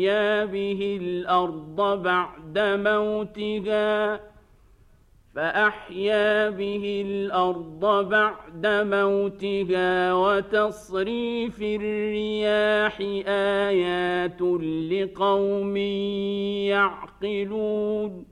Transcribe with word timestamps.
فأحيا 0.00 0.44
به 0.44 0.98
الأرض 1.02 2.02
بعد 2.02 2.58
موتها 2.58 4.20
فأحيا 5.34 6.50
به 6.50 7.04
الأرض 7.06 8.08
بعد 8.08 8.66
موتها 8.66 10.14
وتصريف 10.14 11.62
الرياح 11.62 13.00
آيات 13.70 14.42
لقوم 14.90 15.76
يعقلون. 16.66 18.24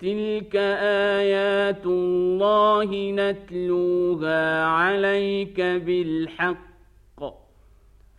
تلك 0.00 0.56
آيات 1.16 1.86
الله 1.86 3.10
نتلوها 3.10 4.64
عليك 4.64 5.60
بالحق 5.60 6.69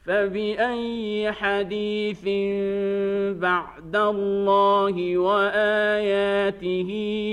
فبأي 0.05 1.31
حديث 1.31 2.23
بعد 3.39 3.95
الله 3.95 5.17
وآياته 5.17 6.91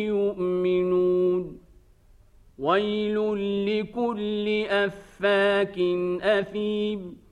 يؤمنون؟ 0.09 1.59
ويل 2.59 3.17
لكل 3.67 4.65
أفاك 4.71 5.79
أثيم. 6.23 7.29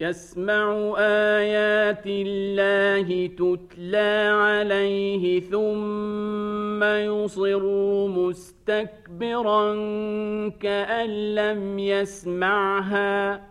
يسمع 0.00 0.94
آيات 0.98 2.06
الله 2.06 3.26
تتلى 3.26 4.30
عليه 4.32 5.40
ثم 5.40 6.84
يصر 6.84 7.66
مستكبرا 8.06 9.74
كأن 10.48 11.34
لم 11.34 11.78
يسمعها. 11.78 13.49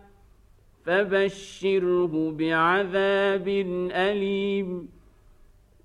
فبشره 0.90 2.30
بعذاب 2.38 3.48
أليم. 3.92 4.88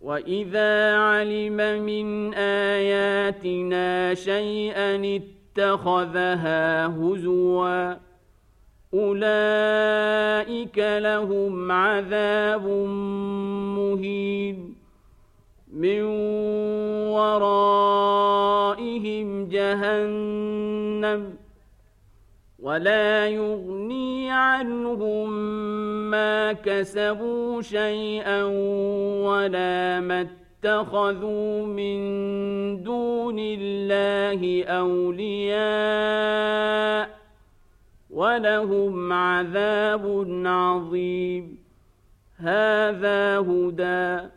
وإذا 0.02 0.96
علم 0.96 1.84
من 1.84 2.34
آياتنا 2.34 4.14
شيئا 4.14 5.22
اتخذها 5.22 6.88
هزوا 6.88 7.94
أولئك 8.94 10.78
لهم 10.78 11.72
عذاب 11.72 12.68
مهين. 13.78 14.76
من 15.74 16.02
ورائهم 17.12 17.90
جهنم. 19.50 21.45
ولا 22.66 23.28
يغني 23.28 24.32
عنهم 24.32 25.30
ما 26.12 26.54
كسبوا 26.54 27.62
شيئا 27.62 28.44
ولا 29.24 30.00
ما 30.00 30.22
اتخذوا 30.22 31.66
من 31.66 31.98
دون 32.84 33.36
الله 33.40 34.64
أولياء 34.66 35.56
ولهم 38.10 39.14
عذاب 39.14 40.26
عظيم. 40.46 41.58
هذا 42.38 43.38
هدى. 43.40 44.30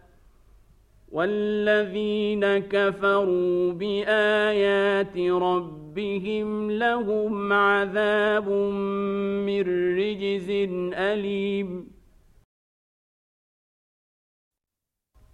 والذين 1.12 2.58
كفروا 2.58 3.72
بايات 3.72 5.19
ربهم 5.19 6.70
لهم 6.70 7.52
عذاب 7.52 8.48
من 9.46 9.60
رجز 9.98 10.50
أليم 10.94 11.97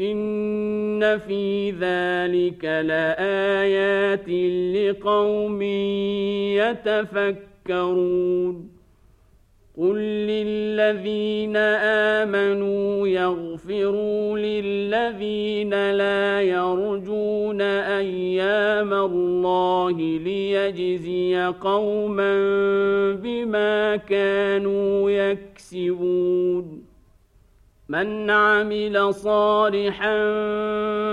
ان 0.00 1.18
في 1.18 1.70
ذلك 1.70 2.64
لايات 2.64 4.28
لقوم 4.74 5.62
يتفكرون 7.66 8.70
قل 9.78 9.96
للذين 9.96 11.56
امنوا 11.56 13.08
يغفروا 13.08 14.38
للذين 14.38 15.90
لا 15.90 16.42
يرجون 16.42 17.60
أيام 17.60 18.92
الله 18.92 19.92
ليجزي 19.98 21.52
قوما 21.60 22.34
بما 23.12 23.96
كانوا 23.96 25.10
يكسبون 25.10 26.89
من 27.90 28.30
عمل 28.30 29.14
صالحا 29.14 30.16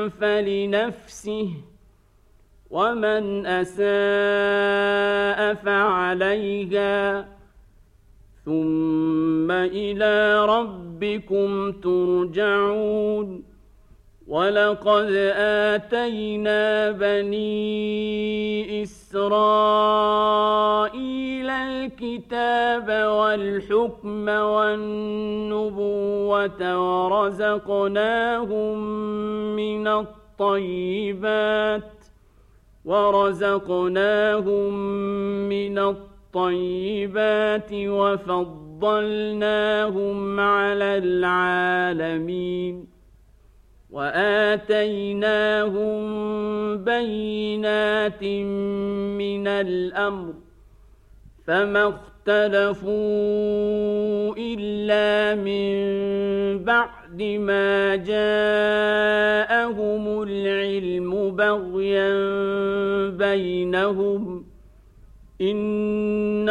فلنفسه 0.09 1.49
ومن 2.69 3.45
أساء 3.45 3.79
فعليها 5.53 7.27
ثم 8.45 9.51
إلى 9.51 10.45
ربكم 10.45 11.71
ترجعون. 11.71 13.46
ولقد 14.27 15.11
اتينا 15.75 16.91
بني 16.91 18.83
اسرائيل 18.83 20.17
الكتاب 21.49 22.89
والحكم 22.89 24.29
والنبوه 24.29 26.27
ورزقناهم 27.07 28.77
من 29.55 29.87
الطيبات 29.87 31.83
ورزقناهم 32.85 34.73
من 35.49 35.79
الطيبات 35.79 37.69
وفضلناهم 37.73 38.39
على 40.39 40.97
العالمين 40.97 42.96
وآتيناهم 43.97 45.97
بينات 46.83 48.23
من 49.17 49.47
الأمر 49.47 50.33
فما 51.47 51.87
اختلفوا 51.87 52.93
إلا 54.37 55.35
من 55.41 55.77
بعد 56.63 57.21
ما 57.21 57.95
جاءهم 57.95 58.23
العلم 60.23 61.35
بغيا 61.35 62.13
بينهم 63.09 64.45
إن 65.41 66.49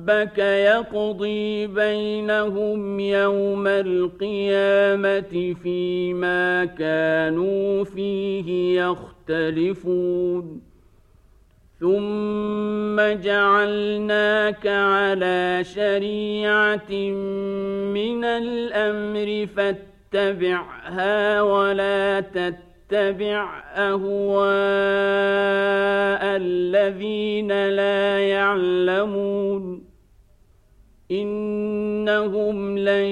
ربك 0.00 0.38
يقضي 0.38 1.66
بينهم 1.66 3.00
يوم 3.00 3.66
القيامة 3.66 5.54
فيما 5.62 6.64
كانوا 6.64 7.84
فيه 7.84 8.80
يختلفون. 8.82 10.60
ثم 11.80 13.00
جعلناك 13.00 14.66
على 14.66 15.64
شريعة 15.64 16.92
من 17.92 18.24
الأمر 18.24 19.46
فاتبعها 19.56 21.42
ولا 21.42 22.20
تتبع 22.20 23.62
أهواء 23.74 24.40
الذين 26.36 27.68
لا 27.68 28.20
يعلمون. 28.28 29.89
انهم 31.10 32.78
لن 32.78 33.10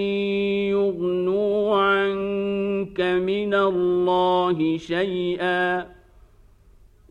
يغنوا 0.71 1.77
عنك 1.77 3.01
من 3.01 3.55
الله 3.55 4.77
شيئا 4.79 5.87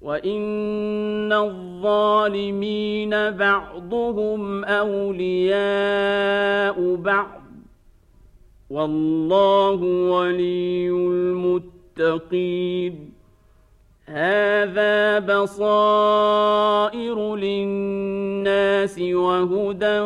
وان 0.02 1.34
الظالمين 1.34 3.10
بعضهم 3.32 4.64
اولياء 4.66 6.06
بعض 6.96 7.42
والله 8.70 9.84
ولي 9.84 10.90
المتقين 11.98 13.17
هذا 14.10 15.20
بصائر 15.20 16.66
للناس 17.36 19.00
وهدى 19.00 20.00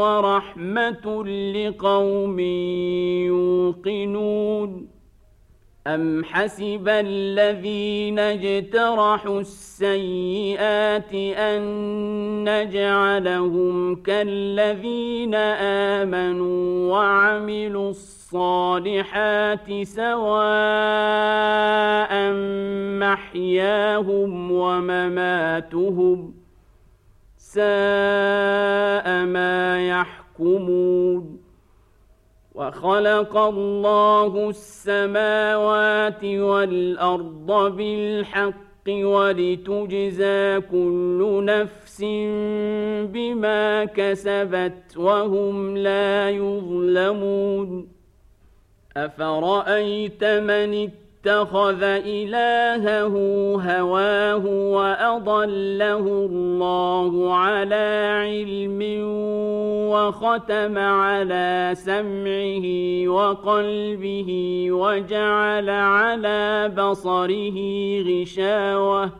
ورحمه 0.00 1.24
لقوم 1.54 2.40
يوقنون 3.28 4.88
أم 5.86 6.24
حسب 6.24 6.88
الذين 6.88 8.18
اجترحوا 8.18 9.40
السيئات 9.40 11.14
أن 11.14 11.62
نجعلهم 12.48 14.02
كالذين 14.02 15.34
آمنوا 15.34 16.92
وعملوا 16.92 17.90
الصالحات 17.90 18.19
سواء 19.84 20.32
محياهم 23.00 24.52
ومماتهم 24.52 26.34
ساء 27.36 29.24
ما 29.24 29.88
يحكمون. 29.88 31.40
وخلق 32.54 33.36
الله 33.36 34.48
السماوات 34.48 36.24
والأرض 36.24 37.76
بالحق 37.76 38.88
ولتجزى 38.88 40.60
كل 40.60 41.42
نفس 41.44 42.00
بما 43.12 43.84
كسبت 43.84 44.96
وهم 44.96 45.76
لا 45.76 46.30
يظلمون. 46.30 47.99
أفرأيت 48.96 50.24
من 50.24 50.90
اتخذ 51.26 51.82
إلهه 51.82 53.14
هواه 53.54 54.46
وأضله 54.46 55.98
الله 55.98 57.34
على 57.34 58.08
علم 58.20 58.80
وختم 59.90 60.78
على 60.78 61.70
سمعه 61.74 62.66
وقلبه 63.08 64.30
وجعل 64.70 65.70
على 65.70 66.72
بصره 66.76 67.58
غشاوة 68.02 69.19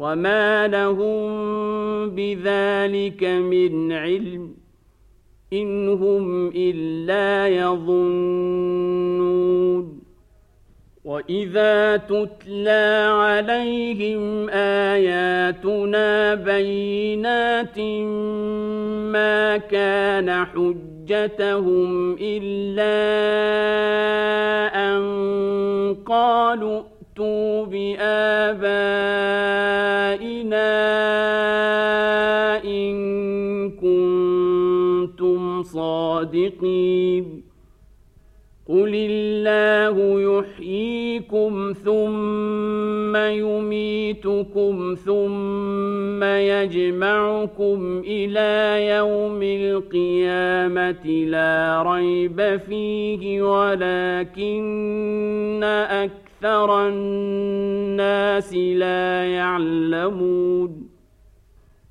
وما 0.00 0.68
لهم 0.68 1.30
بذلك 2.10 3.24
من 3.24 3.92
علم 3.92 4.54
إن 5.52 5.88
هم 5.88 6.48
إلا 6.48 7.48
يظنون 7.48 8.80
وإذا 11.04 11.96
تتلى 11.96 13.08
عليهم 13.12 14.48
آياتنا 14.92 16.34
بينات 16.34 17.78
ما 19.12 19.56
كان 19.56 20.44
حجتهم 20.44 22.16
إلا 22.20 22.96
أن 24.74 25.02
قالوا 26.06 26.89
ائتوا 27.20 27.66
بآبائنا 27.66 29.00
إن 32.64 33.70
كنتم 33.70 35.62
صادقين. 35.62 37.42
قل 38.68 38.92
الله 38.94 40.20
يحييكم 40.38 41.72
ثم 41.84 43.16
يميتكم 43.16 44.94
ثم 45.04 46.24
يجمعكم 46.24 48.02
إلى 48.06 48.86
يوم 48.96 49.42
القيامة 49.42 51.06
لا 51.06 51.82
ريب 51.86 52.60
فيه 52.68 53.42
ولكن 53.42 54.50
أكثر 55.90 56.29
أكثر 56.40 56.88
الناس 56.88 58.54
لا 58.54 59.24
يعلمون 59.24 60.88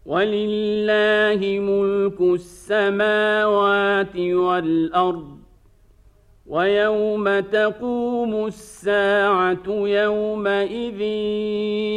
ولله 0.06 1.60
ملك 1.60 2.22
السماوات 2.22 4.18
والأرض 4.18 5.38
ويوم 6.48 7.40
تقوم 7.40 8.46
الساعة 8.46 9.68
يومئذ 9.68 11.02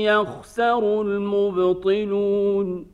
يخسر 0.04 1.02
المبطلون 1.02 2.86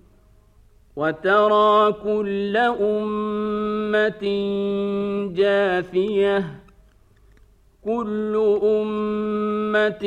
وترى 0.97 1.93
كل 1.93 2.57
أمة 2.57 4.25
جاثيةٌ 5.35 6.68
كل 7.85 8.59
أمة 8.63 10.05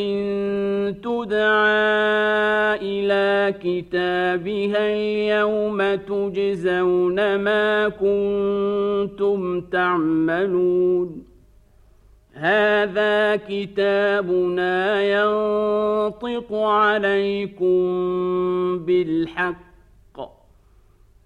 تدعى 0.91 2.75
إلى 2.81 3.53
كتابها 3.63 4.93
اليوم 4.93 5.95
تجزون 5.95 7.35
ما 7.35 7.89
كنتم 7.89 9.61
تعملون. 9.61 11.23
هذا 12.33 13.35
كتابنا 13.35 15.01
ينطق 15.03 16.53
عليكم 16.53 17.81
بالحق. 18.85 19.70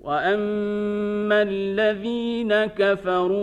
واما 0.00 1.42
الذين 1.42 2.66
كفروا 2.66 3.40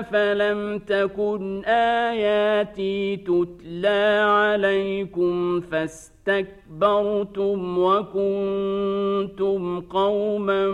افلم 0.00 0.78
تكن 0.78 1.64
اياتي 1.64 3.16
تتلى 3.16 4.24
عليكم 4.28 5.60
فاستكبرتم 5.60 7.78
وكنتم 7.78 9.80
قوما 9.80 10.68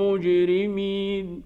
مجرمين 0.00 1.42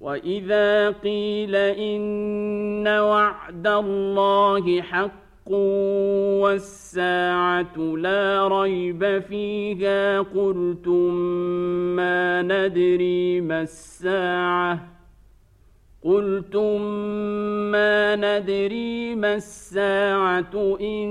واذا 0.00 0.90
قيل 0.90 1.56
ان 1.56 2.88
وعد 2.88 3.66
الله 3.66 4.82
حق 4.82 5.21
والساعة 6.40 7.78
لا 7.78 8.48
ريب 8.48 9.22
فيها 9.28 10.20
قلتم 10.20 11.14
ما 11.96 12.42
ندري 12.42 13.40
ما 13.40 13.62
الساعة 13.62 14.92
قلتم 16.04 16.82
ما 17.72 18.16
ندري 18.16 19.14
ما 19.14 19.34
الساعة 19.34 20.76
إن 20.80 21.08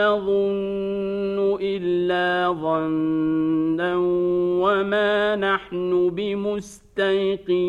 نظن 0.00 1.58
إلا 1.60 2.52
ظنا 2.52 3.96
وما 4.62 5.36
نحن 5.36 6.10
بمستيقنين 6.10 7.68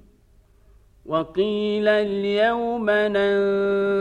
وقيل 1.05 1.87
اليوم 1.87 2.89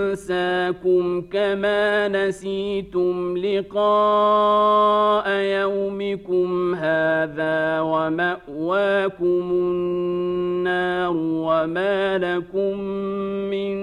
ننساكم 0.09 1.21
كما 1.21 2.09
نسيتم 2.09 3.39
لقاء 3.39 5.31
يومكم 5.31 6.75
هذا 6.75 7.81
وماواكم 7.81 9.51
النار 9.51 11.17
وما 11.17 12.19
لكم 12.19 12.81
من 13.51 13.77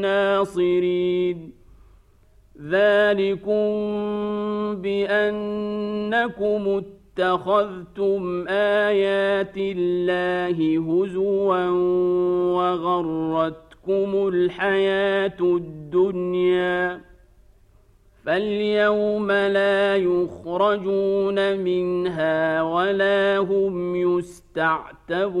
ناصرين 0.00 1.52
ذلكم 2.62 3.70
بانكم 4.82 6.82
اتخذتم 7.18 8.48
آيات 8.48 9.56
الله 9.56 10.78
هزوا 10.78 11.68
وغرتكم 12.56 14.28
الحياة 14.28 15.36
الدنيا 15.40 17.00
فاليوم 18.24 19.32
لا 19.32 19.96
يخرجون 19.96 21.58
منها 21.58 22.62
ولا 22.62 23.38
هم 23.38 23.96
يستعتبون 23.96 25.40